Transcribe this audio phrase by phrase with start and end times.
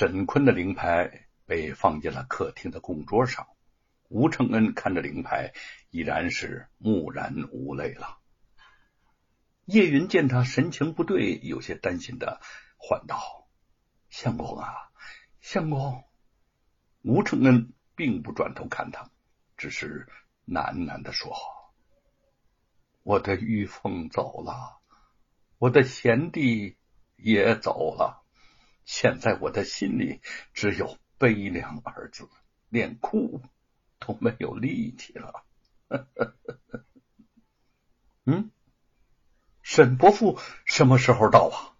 [0.00, 3.48] 沈坤的灵牌被放进了客厅的供桌上。
[4.08, 5.52] 吴承恩看着灵牌，
[5.90, 8.18] 已然是木然无泪了。
[9.66, 12.40] 叶云见他神情不对，有些担心的
[12.78, 13.46] 唤道
[14.08, 14.72] ：“相公啊，
[15.42, 16.02] 相公！”
[17.04, 19.10] 吴承恩并不转头看他，
[19.58, 20.08] 只是
[20.46, 21.30] 喃喃的说
[23.04, 24.80] ：“我的玉凤走了，
[25.58, 26.78] 我的贤弟
[27.16, 28.19] 也走了，
[28.84, 30.20] 现在我的心里
[30.52, 32.28] 只有悲凉二字，
[32.68, 33.42] 连哭
[33.98, 35.44] 都没有力气了。”
[38.26, 38.50] 嗯。
[39.62, 41.76] 沈伯父什么时候到啊？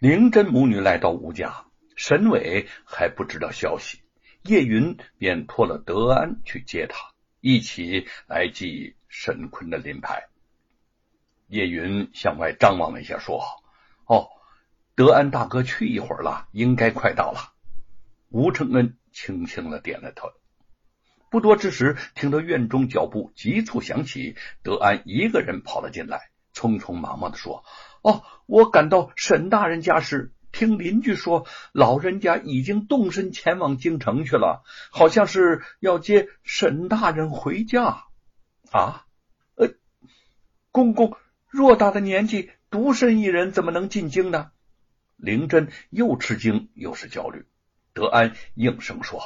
[0.00, 4.00] 灵真母女来到吴家，沈伟还不知道消息，
[4.42, 10.28] 叶云便托了德安去接他，一起来祭沈坤的灵牌。
[11.46, 13.40] 叶云向外张望了一下，说
[14.06, 14.28] ：“哦，
[14.98, 17.52] 德安大哥去一会儿了，应该快到了。”
[18.30, 20.32] 吴承恩轻轻的点了头。
[21.30, 27.62] 不多之时，听到院中脚步急促响起，德安一个人跑了进来，匆匆忙忙的说
[28.02, 38.02] ：“哦，我赶到沈大人家时，听邻居说，老人家已经动身前往京城去了，好像是要接沈大人回家。
[38.72, 39.06] 啊，
[39.54, 39.74] 呃，
[40.72, 41.16] 公公
[41.52, 44.50] 偌大的年纪，独身一人，怎么能进京呢？”
[45.18, 47.44] 灵真又吃惊又是焦虑，
[47.92, 49.20] 德安应声说。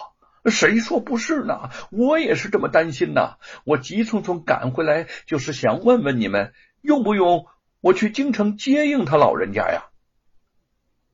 [0.50, 1.70] 谁说不是呢？
[1.92, 3.38] 我也是这么担心呐！
[3.64, 7.46] 我急匆匆赶回来，就是想问问你们，用不用
[7.80, 9.90] 我去京城接应他老人家呀？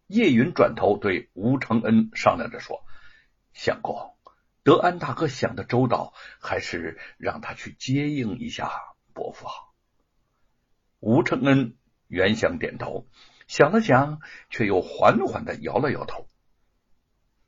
[0.07, 2.83] 叶云转头对吴承恩商量着说
[3.53, 4.15] ：“相公，
[4.63, 8.71] 德安大哥想的周到，还是让他去接应一下
[9.13, 9.75] 伯父好。”
[11.01, 13.07] 吴承恩原想点头，
[13.49, 16.29] 想了想，却又缓缓的摇了摇头。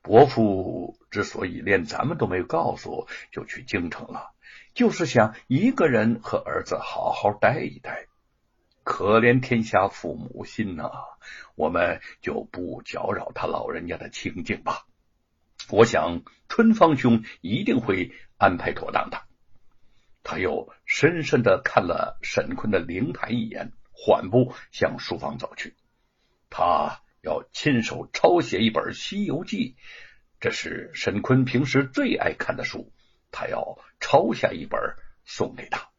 [0.02, 4.32] 伯父之所以连咱们都没有告诉，就去京城了，
[4.72, 8.06] 就是想一个人和儿子好好待一待。
[8.82, 10.90] 可怜天下父母心呐，
[11.54, 14.86] 我们就不搅扰他老人家的清静吧。
[15.68, 19.20] 我想春芳兄一定会安排妥当的。
[20.22, 25.74] 他又深深的看了沈坤的灵台一眼，缓步向书房走去。
[26.50, 27.00] 他。
[27.22, 29.76] 要亲手抄写一本《西游记》，
[30.40, 32.94] 这是沈坤平时最爱看的书，
[33.30, 34.80] 他要抄下一本
[35.26, 35.90] 送给他。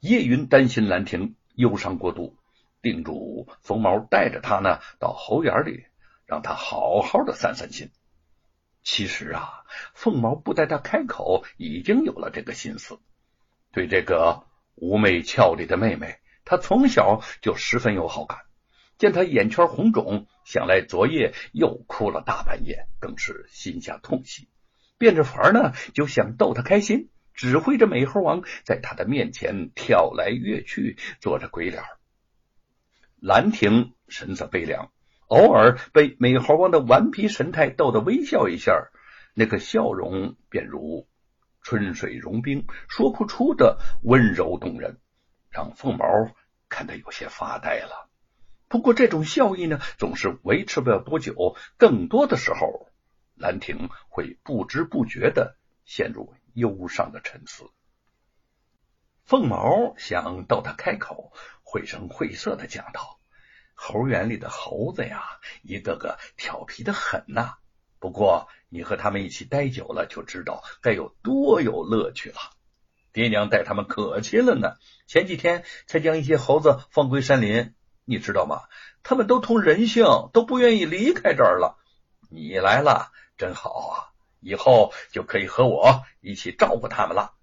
[0.00, 2.36] 叶云担心兰亭忧伤过度，
[2.82, 5.86] 叮嘱冯毛带着他呢到后园里，
[6.26, 7.92] 让他好好的散散心。
[8.82, 9.62] 其实啊，
[9.94, 12.98] 凤毛不待他开口，已经有了这个心思。
[13.70, 18.40] 对这个妩媚俏丽的妹妹，他从小就十分有好感。
[19.02, 24.48] 见他眼圈红肿，想来昨夜又哭了大半夜，更是心下痛惜，
[24.96, 31.82] 变着法呢就想逗他开心，指挥着美猴王在他的面前跳来跃去，做着鬼脸。
[33.18, 34.92] 兰亭神色悲凉，
[35.26, 38.86] 偶尔被美猴王的顽皮神态逗得微笑一下，
[39.34, 41.08] 那个笑容便如
[41.60, 45.00] 春水融冰，说不出的温柔动人，
[45.50, 46.06] 让凤毛
[46.68, 48.11] 看得有些发呆了。
[48.72, 51.56] 不过这种笑意呢，总是维持不了多久。
[51.76, 52.88] 更多的时候，
[53.34, 57.68] 兰亭会不知不觉的陷入忧伤的沉思。
[59.24, 63.20] 凤毛想逗他开口，绘声绘色的讲道
[63.76, 65.22] ：“猴园里的猴子呀，
[65.62, 67.56] 一个个调皮的很呐。
[67.98, 72.38] 不过你和他们一起待久了，就知道该有多有乐趣了。
[73.12, 74.76] 爹娘待他们可亲了呢。
[75.06, 77.74] 前几天才将一些猴子放归山林。”
[78.04, 78.62] 你知道吗？
[79.02, 81.78] 他们都通人性，都不愿意离开这儿了。
[82.30, 83.94] 你来了，真好啊！
[84.40, 87.34] 以后就可以和我一起照顾他们了。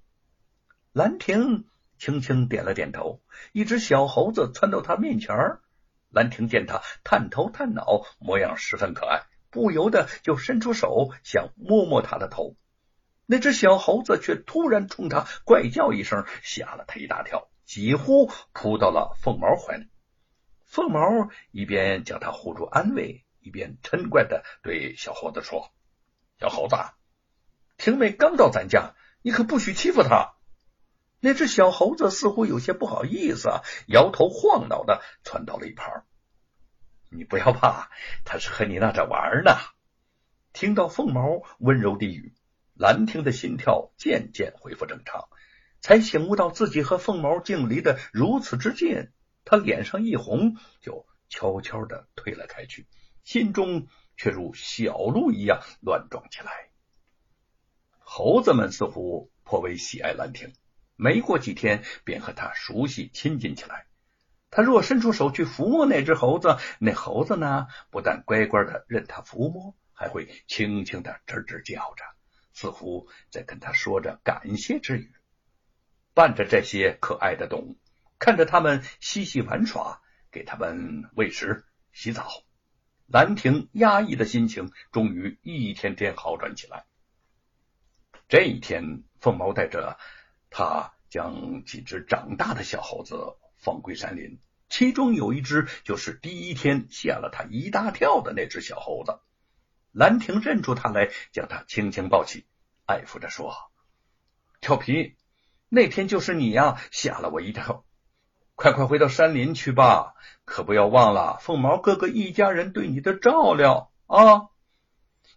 [0.92, 1.66] 兰亭
[1.98, 3.22] 轻轻点了点头。
[3.53, 5.36] 一只小猴子窜到他面前，
[6.09, 12.57] 兰亭见他探头探脑，模样十分可爱，不由得就伸出手想摸摸他的头。
[13.25, 19.88] 那只小猴子却突然冲他怪叫一声，吓了他一大跳，几乎扑到了凤毛怀里。
[20.69, 25.74] 凤毛一边将他护住安慰，一边嗔怪的对小猴子说
[26.39, 26.75] ：“小猴子，
[27.77, 28.94] 婷妹刚到咱家，
[29.24, 30.36] 你可不许欺负她。”
[31.21, 33.50] 那只小猴子似乎有些不好意思，
[33.88, 36.06] 摇头晃脑的窜到了一旁。
[37.10, 37.89] “你不要怕，
[38.24, 39.57] 他是和你闹着玩呢。”
[40.54, 42.36] 听到凤毛温柔低语，
[42.75, 45.30] 兰亭的心跳渐渐恢复正常，
[45.81, 49.10] 才醒悟到自己和凤毛竟离得如此之近。
[49.45, 52.88] 他脸上一红，就悄悄的退了开去，
[53.24, 53.88] 心中
[54.18, 56.69] 却如小鹿一样乱撞起来。
[58.00, 60.53] 猴子们似乎颇为喜爱兰亭，
[60.95, 63.86] 没过几天便和他熟悉亲近起来。
[64.51, 72.03] 他若伸出手去抚摸那只猴子，那猴子呢，不但乖乖的任他抚摸，还会轻轻的吱吱叫着，
[72.51, 75.13] 似乎在跟他说着感谢之语。
[76.15, 77.77] 伴着这些可爱的动物，
[78.30, 82.30] 看着他们嬉戏玩耍，给他们喂食、洗澡，
[83.08, 86.86] 兰亭压抑的心情终于一天天好转起来。
[88.28, 89.98] 这一天，凤毛带着
[90.52, 93.36] 他将几只长大的小猴子。
[93.58, 94.40] 放归山林，
[94.70, 99.20] 其中有一只就是第一天吓了他一大跳的那只小猴子。
[99.92, 102.46] 兰亭认出他来，将他轻轻抱起，
[102.86, 103.56] 爱抚着说
[104.62, 105.18] ：“调皮，
[105.68, 107.86] 那天就是你呀，吓了我一跳。
[108.59, 114.50] 快快回到山林去吧，可不要忘了凤毛哥哥一家人对你的照料啊！”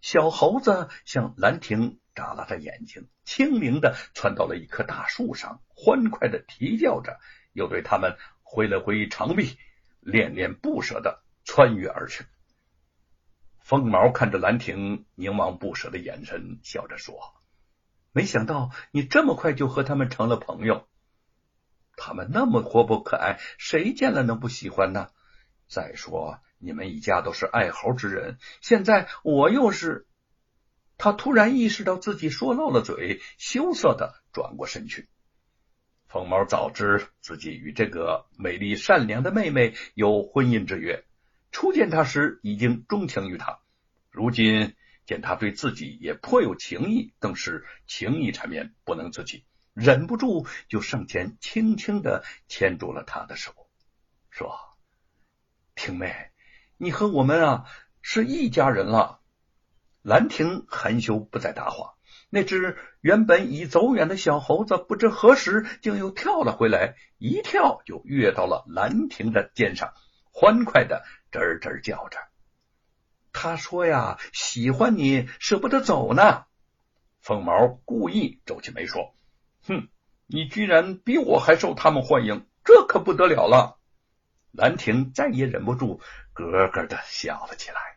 [0.03, 7.17] 小猴子向兰亭眨了眨眼睛，轻灵的窜到了一棵大树上，欢快的啼叫着。
[7.53, 9.57] 又对他们挥了挥长臂，
[10.01, 12.25] 恋恋不舍的穿越而去。
[13.61, 17.15] 凤毛看着兰亭凝望不舍的眼神，笑着说
[18.11, 20.85] ：“没想到你这么快就和他们成了朋友。
[22.05, 25.07] 他们那么活泼可爱，谁见了能不喜欢呢？
[25.69, 30.05] 再说你们一家都是爱猴之人，现在我又是……”
[30.99, 35.07] 他突然意识到自己说漏了嘴，羞涩的转过身去。
[36.09, 41.05] 凤毛早知自己与这个美丽善良的妹妹有婚姻之约，
[41.53, 43.59] 初见她时已经钟情于她，
[44.11, 44.75] 如今
[45.05, 53.53] 见她对自己也颇有情意，更是情意缠绵，不能自己，忍不住就上前轻轻的牵住了他的手，
[54.29, 54.59] 说
[55.75, 56.31] ：“婷妹，
[56.77, 57.65] 你和我们啊
[58.01, 59.19] 是一家人了。”
[60.03, 61.95] 兰亭含羞不再答话。
[62.29, 69.93] 那只原本已走远的小猴子，不知何时竟又跳了回来，一跳就跃到了兰亭的肩上，
[70.31, 72.17] 欢快的吱吱叫着。
[73.31, 76.45] 他说：“呀，喜欢你，舍不得走呢。”
[77.21, 79.15] 凤毛故意皱起眉说
[79.65, 79.87] ：“哼，
[80.27, 83.79] 你居然比我还受他们欢迎，这可不得了了。”
[84.51, 85.99] 兰亭再也忍不住，
[86.33, 87.92] 咯咯的笑了起来。